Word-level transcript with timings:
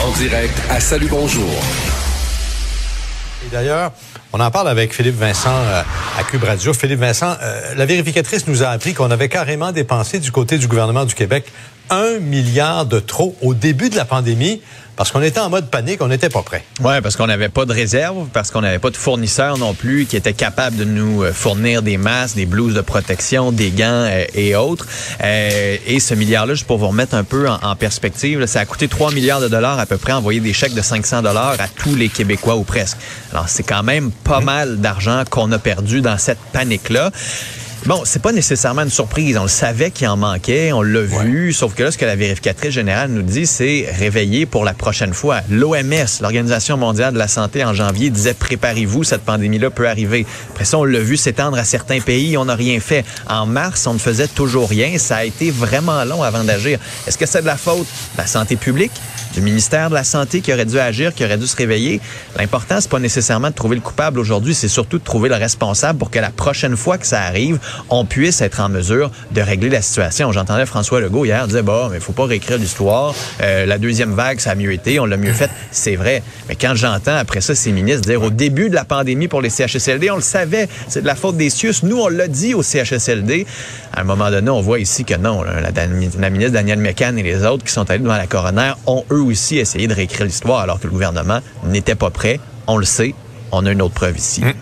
En 0.00 0.10
direct 0.18 0.60
à 0.68 0.80
Salut 0.80 1.06
Bonjour. 1.08 1.48
Et 3.46 3.48
d'ailleurs, 3.52 3.92
on 4.32 4.40
en 4.40 4.50
parle 4.50 4.68
avec 4.68 4.92
Philippe 4.92 5.14
Vincent 5.14 5.54
euh, 5.54 5.82
à 6.18 6.24
Cube 6.24 6.42
Radio. 6.42 6.74
Philippe 6.74 6.98
Vincent, 6.98 7.36
euh, 7.40 7.74
la 7.76 7.86
vérificatrice 7.86 8.48
nous 8.48 8.64
a 8.64 8.70
appris 8.70 8.92
qu'on 8.92 9.12
avait 9.12 9.28
carrément 9.28 9.70
dépensé 9.70 10.18
du 10.18 10.32
côté 10.32 10.58
du 10.58 10.66
gouvernement 10.66 11.04
du 11.04 11.14
Québec 11.14 11.52
un 11.90 12.18
milliard 12.18 12.86
de 12.86 13.00
trop 13.00 13.36
au 13.42 13.54
début 13.54 13.90
de 13.90 13.96
la 13.96 14.04
pandémie 14.04 14.60
parce 14.96 15.12
qu'on 15.12 15.20
était 15.20 15.40
en 15.40 15.50
mode 15.50 15.68
panique, 15.68 16.00
on 16.00 16.08
n'était 16.08 16.30
pas 16.30 16.42
prêt. 16.42 16.64
Oui, 16.80 16.94
parce 17.02 17.16
qu'on 17.16 17.26
n'avait 17.26 17.50
pas 17.50 17.66
de 17.66 17.72
réserve, 17.72 18.28
parce 18.32 18.50
qu'on 18.50 18.62
n'avait 18.62 18.78
pas 18.78 18.88
de 18.88 18.96
fournisseurs 18.96 19.58
non 19.58 19.74
plus 19.74 20.06
qui 20.06 20.16
étaient 20.16 20.32
capables 20.32 20.76
de 20.76 20.84
nous 20.84 21.22
euh, 21.22 21.32
fournir 21.34 21.82
des 21.82 21.98
masques, 21.98 22.36
des 22.36 22.46
blouses 22.46 22.72
de 22.72 22.80
protection, 22.80 23.52
des 23.52 23.70
gants 23.70 24.08
et 24.34 24.56
autres. 24.56 24.86
et 25.22 26.00
ce 26.00 26.14
milliard-là, 26.14 26.54
juste 26.54 26.66
pour 26.66 26.78
vous 26.78 26.88
remettre 26.88 27.14
un 27.14 27.24
peu 27.24 27.46
en, 27.48 27.76
perspective, 27.76 28.46
ça 28.46 28.60
a 28.60 28.64
coûté 28.64 28.88
3 28.88 29.12
milliards 29.12 29.40
de 29.40 29.48
dollars 29.48 29.78
à 29.78 29.84
peu 29.84 29.98
près, 29.98 30.12
envoyer 30.12 30.40
des 30.40 30.54
chèques 30.54 30.74
de 30.74 30.82
500 30.82 31.22
dollars 31.22 31.56
à 31.58 31.68
tous 31.68 31.94
les 31.94 32.08
Québécois 32.08 32.56
ou 32.56 32.62
presque. 32.62 32.96
Alors, 33.32 33.48
c'est 33.48 33.64
quand 33.64 33.82
même 33.82 34.10
pas 34.10 34.40
mal 34.40 34.80
d'argent 34.80 35.24
qu'on 35.28 35.52
a 35.52 35.58
perdu 35.58 36.00
dans 36.00 36.16
cette 36.16 36.38
panique-là. 36.52 37.10
Bon, 37.86 38.02
c'est 38.04 38.20
pas 38.20 38.32
nécessairement 38.32 38.82
une 38.82 38.90
surprise. 38.90 39.38
On 39.38 39.42
le 39.42 39.48
savait 39.48 39.92
qu'il 39.92 40.08
en 40.08 40.16
manquait, 40.16 40.72
on 40.72 40.82
l'a 40.82 41.02
vu. 41.02 41.52
Sauf 41.52 41.72
que 41.74 41.84
là, 41.84 41.92
ce 41.92 41.96
que 41.96 42.04
la 42.04 42.16
vérificatrice 42.16 42.72
générale 42.72 43.10
nous 43.12 43.22
dit, 43.22 43.46
c'est 43.46 43.86
réveiller 43.96 44.44
pour 44.44 44.64
la 44.64 44.74
prochaine 44.74 45.14
fois. 45.14 45.40
L'OMS, 45.48 46.20
l'Organisation 46.20 46.76
mondiale 46.76 47.14
de 47.14 47.18
la 47.18 47.28
santé, 47.28 47.64
en 47.64 47.74
janvier, 47.74 48.10
disait 48.10 48.34
préparez-vous, 48.34 49.04
cette 49.04 49.22
pandémie-là 49.22 49.70
peut 49.70 49.88
arriver. 49.88 50.26
Après 50.50 50.64
ça, 50.64 50.78
on 50.78 50.84
l'a 50.84 50.98
vu 50.98 51.16
s'étendre 51.16 51.58
à 51.58 51.64
certains 51.64 52.00
pays, 52.00 52.36
on 52.36 52.46
n'a 52.46 52.56
rien 52.56 52.80
fait. 52.80 53.04
En 53.28 53.46
mars, 53.46 53.86
on 53.86 53.94
ne 53.94 54.00
faisait 54.00 54.26
toujours 54.26 54.68
rien. 54.68 54.98
Ça 54.98 55.18
a 55.18 55.24
été 55.24 55.52
vraiment 55.52 56.02
long 56.04 56.24
avant 56.24 56.42
d'agir. 56.42 56.80
Est-ce 57.06 57.16
que 57.16 57.26
c'est 57.26 57.42
de 57.42 57.46
la 57.46 57.56
faute 57.56 57.86
de 58.14 58.18
la 58.18 58.26
santé 58.26 58.56
publique? 58.56 58.92
du 59.36 59.42
ministère 59.42 59.90
de 59.90 59.94
la 59.94 60.04
Santé 60.04 60.40
qui 60.40 60.52
aurait 60.52 60.64
dû 60.64 60.78
agir, 60.78 61.14
qui 61.14 61.22
aurait 61.22 61.36
dû 61.36 61.46
se 61.46 61.56
réveiller? 61.56 62.00
L'important, 62.38 62.80
c'est 62.80 62.90
pas 62.90 62.98
nécessairement 62.98 63.50
de 63.50 63.54
trouver 63.54 63.76
le 63.76 63.82
coupable 63.82 64.18
aujourd'hui, 64.18 64.54
c'est 64.54 64.68
surtout 64.68 64.98
de 64.98 65.04
trouver 65.04 65.28
le 65.28 65.34
responsable 65.34 65.98
pour 65.98 66.10
que 66.10 66.18
la 66.18 66.30
prochaine 66.30 66.74
fois 66.74 66.96
que 66.96 67.06
ça 67.06 67.20
arrive, 67.20 67.58
on 67.90 68.04
puisse 68.04 68.40
être 68.40 68.60
en 68.60 68.68
mesure 68.68 69.10
de 69.32 69.40
régler 69.40 69.68
la 69.68 69.82
situation. 69.82 70.32
J'entendais 70.32 70.66
François 70.66 71.00
Legault 71.00 71.24
hier 71.24 71.46
dire, 71.46 71.62
bon, 71.62 71.88
mais 71.88 72.00
faut 72.00 72.12
pas 72.12 72.26
réécrire 72.26 72.58
l'histoire. 72.58 73.14
Euh, 73.42 73.66
la 73.66 73.78
deuxième 73.78 74.12
vague, 74.12 74.40
ça 74.40 74.52
a 74.52 74.54
mieux 74.54 74.72
été, 74.72 75.00
on 75.00 75.06
l'a 75.06 75.16
mieux 75.16 75.32
fait. 75.32 75.50
C'est 75.70 75.96
vrai. 75.96 76.22
Mais 76.48 76.56
quand 76.56 76.74
j'entends 76.74 77.16
après 77.16 77.40
ça 77.40 77.54
ces 77.54 77.72
ministres 77.72 78.08
dire 78.08 78.22
au 78.22 78.30
début 78.30 78.70
de 78.70 78.74
la 78.74 78.84
pandémie 78.84 79.28
pour 79.28 79.40
les 79.40 79.50
CHSLD, 79.50 80.10
on 80.10 80.16
le 80.16 80.22
savait, 80.22 80.68
c'est 80.88 81.02
de 81.02 81.06
la 81.06 81.14
faute 81.14 81.36
des 81.36 81.50
CIUS. 81.50 81.82
Nous, 81.82 81.98
on 81.98 82.08
l'a 82.08 82.28
dit 82.28 82.54
au 82.54 82.62
CHSLD. 82.62 83.46
À 83.92 84.00
un 84.00 84.04
moment 84.04 84.30
donné, 84.30 84.50
on 84.50 84.60
voit 84.60 84.78
ici 84.78 85.04
que 85.04 85.14
non, 85.14 85.42
la, 85.42 85.70
la 85.70 86.30
ministre 86.30 86.52
Danielle 86.52 86.78
Mécan 86.78 87.16
et 87.16 87.22
les 87.22 87.44
autres 87.44 87.64
qui 87.64 87.72
sont 87.72 87.88
allés 87.90 88.02
devant 88.02 88.16
la 88.16 88.26
coroner 88.26 88.72
ont 88.86 89.04
eux 89.10 89.22
aussi 89.22 89.58
essayé 89.58 89.86
de 89.86 89.94
réécrire 89.94 90.26
l'histoire 90.26 90.60
alors 90.60 90.78
que 90.78 90.86
le 90.86 90.92
gouvernement 90.92 91.40
n'était 91.64 91.94
pas 91.94 92.10
prêt. 92.10 92.40
On 92.66 92.76
le 92.76 92.84
sait. 92.84 93.14
On 93.52 93.64
a 93.66 93.72
une 93.72 93.82
autre 93.82 93.94
preuve 93.94 94.18
ici. 94.18 94.42
Hum. 94.42 94.52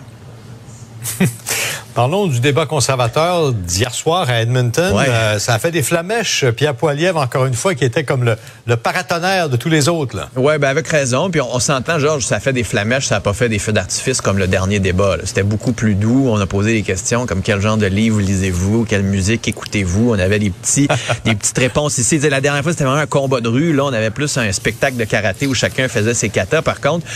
Parlons 1.95 2.27
du 2.27 2.41
débat 2.41 2.65
conservateur 2.65 3.53
d'hier 3.53 3.95
soir 3.95 4.29
à 4.29 4.41
Edmonton. 4.41 4.93
Euh, 5.07 5.39
ça 5.39 5.53
a 5.53 5.59
fait 5.59 5.71
des 5.71 5.81
flamèches. 5.81 6.43
Pierre 6.57 6.75
Poilievre, 6.75 7.21
encore 7.21 7.45
une 7.45 7.53
fois, 7.53 7.73
qui 7.73 7.85
était 7.85 8.03
comme 8.03 8.25
le, 8.25 8.35
le 8.67 8.75
paratonnerre 8.75 9.47
de 9.47 9.55
tous 9.55 9.69
les 9.69 9.87
autres. 9.87 10.27
Oui, 10.35 10.57
ben 10.57 10.67
avec 10.67 10.89
raison. 10.89 11.29
Puis 11.29 11.39
on, 11.39 11.57
s'entend, 11.59 11.97
Georges, 11.97 12.25
ça 12.25 12.35
a 12.35 12.39
fait 12.41 12.51
des 12.51 12.65
flamèches, 12.65 13.05
ça 13.05 13.15
n'a 13.15 13.21
pas 13.21 13.31
fait 13.31 13.47
des 13.47 13.59
feux 13.59 13.71
d'artifice 13.71 14.19
comme 14.19 14.37
le 14.37 14.47
dernier 14.47 14.79
débat. 14.79 15.15
C'était 15.23 15.43
beaucoup 15.43 15.71
plus 15.71 15.95
doux. 15.95 16.25
On 16.27 16.37
a 16.37 16.45
posé 16.45 16.73
des 16.73 16.81
questions 16.81 17.25
comme 17.25 17.41
quel 17.41 17.61
genre 17.61 17.77
de 17.77 17.85
livre 17.85 18.19
lisez-vous, 18.19 18.83
quelle 18.83 19.03
musique 19.03 19.47
écoutez-vous? 19.47 20.11
On 20.11 20.19
avait 20.19 20.39
des 20.39 20.49
petits, 20.49 20.89
des 21.23 21.33
petites 21.33 21.57
réponses 21.57 21.97
ici. 21.97 22.19
la 22.19 22.41
dernière 22.41 22.61
fois, 22.61 22.73
c'était 22.73 22.83
vraiment 22.83 22.99
un 22.99 23.07
combat 23.07 23.39
de 23.39 23.47
rue. 23.47 23.71
Là, 23.71 23.85
on 23.85 23.93
avait 23.93 24.09
plus 24.09 24.37
un 24.37 24.51
spectacle 24.51 24.97
de 24.97 25.05
karaté 25.05 25.47
où 25.47 25.53
chacun 25.53 25.87
faisait 25.87 26.13
ses 26.13 26.27
katas. 26.27 26.61
Par 26.61 26.81
contre, 26.81 27.07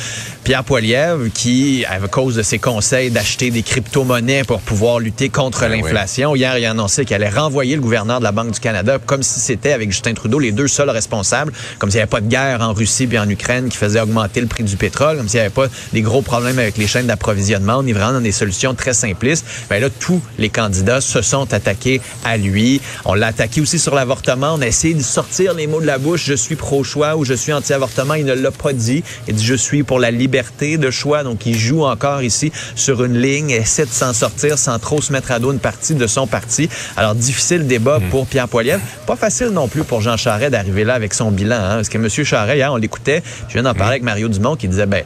Pierre 0.45 0.63
Poilievre, 0.63 1.25
qui, 1.33 1.83
à 1.83 1.99
cause 2.07 2.35
de 2.35 2.43
ses 2.43 2.59
conseils 2.59 3.11
d'acheter 3.11 3.51
des 3.51 3.61
crypto-monnaies 3.61 4.45
pour 4.45 4.61
pouvoir 4.69 4.99
lutter 4.99 5.29
contre 5.29 5.61
ben 5.61 5.71
l'inflation. 5.71 6.35
Hier, 6.35 6.55
il 6.59 6.63
a 6.63 6.69
annoncé 6.69 7.03
qu'il 7.03 7.15
allait 7.15 7.27
renvoyer 7.27 7.75
le 7.75 7.81
gouverneur 7.81 8.19
de 8.19 8.23
la 8.23 8.31
Banque 8.31 8.51
du 8.51 8.59
Canada 8.59 8.99
comme 9.03 9.23
si 9.23 9.39
c'était 9.39 9.71
avec 9.71 9.89
Justin 9.89 10.13
Trudeau 10.13 10.37
les 10.37 10.51
deux 10.51 10.67
seuls 10.67 10.91
responsables, 10.91 11.51
comme 11.79 11.89
s'il 11.89 11.97
n'y 11.97 12.03
avait 12.03 12.09
pas 12.09 12.21
de 12.21 12.27
guerre 12.27 12.61
en 12.61 12.73
Russie 12.73 13.09
et 13.11 13.17
en 13.17 13.27
Ukraine 13.27 13.69
qui 13.69 13.77
faisait 13.77 13.99
augmenter 13.99 14.41
le 14.41 14.45
prix 14.45 14.63
du 14.63 14.77
pétrole, 14.77 15.17
comme 15.17 15.27
s'il 15.27 15.39
n'y 15.39 15.47
avait 15.47 15.55
pas 15.55 15.65
des 15.91 16.03
gros 16.03 16.21
problèmes 16.21 16.59
avec 16.59 16.77
les 16.77 16.85
chaînes 16.85 17.07
d'approvisionnement. 17.07 17.77
On 17.79 17.87
est 17.87 17.93
vraiment 17.93 18.13
dans 18.13 18.21
des 18.21 18.31
solutions 18.31 18.75
très 18.75 18.93
simplistes. 18.93 19.43
Ben 19.71 19.81
là, 19.81 19.89
tous 19.89 20.21
les 20.37 20.49
candidats 20.49 21.01
se 21.01 21.23
sont 21.23 21.51
attaqués 21.51 21.99
à 22.23 22.37
lui. 22.37 22.79
On 23.05 23.15
l'a 23.15 23.27
attaqué 23.27 23.61
aussi 23.61 23.79
sur 23.79 23.95
l'avortement. 23.95 24.53
On 24.53 24.61
a 24.61 24.67
essayé 24.67 24.93
de 24.93 25.01
sortir 25.01 25.55
les 25.55 25.65
mots 25.65 25.81
de 25.81 25.87
la 25.87 25.97
bouche. 25.97 26.25
Je 26.27 26.35
suis 26.35 26.55
pro-choix 26.55 27.15
ou 27.15 27.25
je 27.25 27.33
suis 27.33 27.53
anti-avortement. 27.53 28.13
Il 28.13 28.25
ne 28.25 28.35
l'a 28.35 28.51
pas 28.51 28.73
dit. 28.73 29.03
Il 29.27 29.33
dit 29.33 29.45
je 29.45 29.55
suis 29.55 29.81
pour 29.81 29.97
la 29.97 30.11
liberté 30.11 30.77
de 30.77 30.91
choix. 30.91 31.23
Donc, 31.23 31.47
il 31.47 31.57
joue 31.57 31.85
encore 31.85 32.21
ici 32.21 32.51
sur 32.75 33.03
une 33.03 33.17
ligne, 33.17 33.49
essaie 33.49 33.85
de 33.85 33.89
s'en 33.89 34.13
sortir 34.13 34.58
sans 34.59 34.79
trop 34.79 35.01
se 35.01 35.11
mettre 35.11 35.31
à 35.31 35.39
dos 35.39 35.51
une 35.51 35.59
partie 35.59 35.95
de 35.95 36.07
son 36.07 36.27
parti. 36.27 36.69
Alors, 36.97 37.15
difficile 37.15 37.65
débat 37.67 37.99
hmm. 37.99 38.09
pour 38.09 38.27
Pierre 38.27 38.47
Poilievre. 38.47 38.81
Pas 39.07 39.15
facile 39.15 39.47
non 39.47 39.67
plus 39.67 39.83
pour 39.83 40.01
Jean 40.01 40.17
Charest 40.17 40.51
d'arriver 40.51 40.83
là 40.83 40.93
avec 40.93 41.13
son 41.13 41.31
bilan. 41.31 41.55
Hein, 41.55 41.75
parce 41.75 41.89
que 41.89 41.97
M. 41.97 42.09
Charest, 42.09 42.57
hier, 42.57 42.71
on 42.71 42.77
l'écoutait, 42.77 43.23
je 43.47 43.53
viens 43.53 43.63
d'en 43.63 43.73
parler 43.73 43.85
hmm. 43.85 43.91
avec 43.91 44.03
Mario 44.03 44.27
Dumont 44.27 44.55
qui 44.55 44.67
disait, 44.67 44.85
ben 44.85 45.03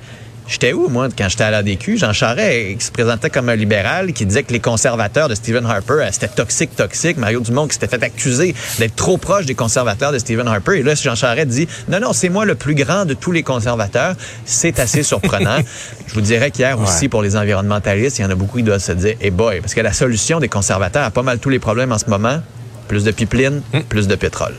J'étais 0.48 0.74
où, 0.74 0.90
moi, 0.90 1.08
quand 1.18 1.30
j'étais 1.30 1.46
à 1.46 1.52
l'ADQ? 1.52 1.98
Jean 1.98 2.12
Charest, 2.12 2.78
qui 2.78 2.86
se 2.86 2.92
présentait 2.92 3.30
comme 3.30 3.50
un 3.50 3.56
libéral, 3.56 4.12
qui 4.14 4.26
disait 4.26 4.44
que 4.44 4.52
les 4.52 4.60
conservateurs 4.60 5.30
de 5.30 5.36
Stephen 5.36 5.66
Harper, 5.66 5.94
euh, 5.94 6.10
c'était 6.12 6.28
toxique, 6.28 6.76
toxique. 6.76 7.18
Mario 7.18 7.40
Dumont 7.40 7.68
qui 7.68 7.74
s'était 7.76 7.88
fait 7.88 8.04
accuser 8.04 8.54
d'être 8.78 8.96
trop 8.96 9.18
proche 9.18 9.46
des 9.46 9.56
conservateurs 9.56 10.12
de 10.12 10.18
Stephen 10.18 10.48
Harper. 10.48 10.80
Et 10.80 10.84
là, 10.84 10.96
Jean 10.96 11.16
Charest 11.16 11.48
dit, 11.48 11.68
non, 11.88 12.00
non, 12.00 12.14
c'est 12.14 12.30
moi 12.30 12.46
le 12.46 12.56
plus 12.56 12.76
grand 12.76 13.06
de 13.06 13.14
tous 13.14 13.32
les 13.32 13.44
conservateurs. 13.44 14.16
C'est 14.46 14.80
assez 14.80 15.04
surprenant. 15.04 15.60
Je 16.08 16.14
vous 16.14 16.22
dirais 16.22 16.52
qu'hier 16.52 16.80
aussi, 16.80 17.08
pour 17.08 17.22
les 17.22 17.38
environnementalistes, 17.38 18.20
il 18.20 18.24
y 18.24 18.26
en 18.26 18.30
a 18.30 18.36
beaucoup 18.36 18.58
qui 18.58 18.64
doivent 18.64 18.84
se 18.84 18.92
dire, 18.92 19.16
eh 19.22 19.32
boy, 19.32 19.62
parce 19.62 19.74
que 19.74 19.82
la 19.82 19.94
solution 19.94 20.40
des 20.40 20.50
conservateurs 20.50 21.04
a 21.04 21.12
pas 21.12 21.24
mal 21.24 21.40
tous 21.40 21.50
les 21.50 21.60
problèmes 21.60 21.92
en 21.92 21.98
ce 21.98 22.10
moment. 22.10 22.42
Plus 22.88 23.06
de 23.06 23.12
pipeline, 23.12 23.62
hum. 23.74 23.84
plus 23.84 24.08
de 24.08 24.16
pétrole. 24.16 24.56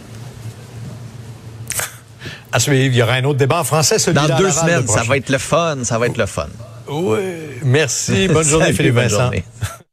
À 2.54 2.60
suivre, 2.60 2.94
il 2.94 2.94
y 2.94 3.02
aura 3.02 3.14
un 3.14 3.24
autre 3.24 3.38
débat 3.40 3.58
en 3.58 3.64
français, 3.64 3.98
celui 3.98 4.14
Dans 4.14 4.36
deux 4.36 4.52
semaines, 4.52 4.86
ça 4.86 5.02
va 5.02 5.16
être 5.16 5.28
le 5.28 5.38
fun, 5.38 5.78
ça 5.82 5.98
va 5.98 6.06
être 6.06 6.16
le 6.16 6.26
fun. 6.26 6.46
Oui, 6.86 7.18
merci. 7.64 8.28
Bonne 8.28 8.44
journée, 8.48 8.72
Philippe 8.72 8.94
Vincent. 8.94 9.32